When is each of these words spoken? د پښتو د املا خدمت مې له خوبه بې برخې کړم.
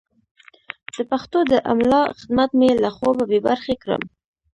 د 0.95 0.97
پښتو 1.11 1.39
د 1.51 1.53
املا 1.71 2.01
خدمت 2.19 2.49
مې 2.59 2.69
له 2.83 2.89
خوبه 2.95 3.23
بې 3.29 3.39
برخې 3.47 3.75
کړم. 3.81 4.03